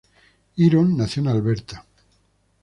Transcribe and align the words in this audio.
Iron 0.57 0.97
nació 0.97 1.21
en 1.21 1.27
Alberta. 1.27 1.85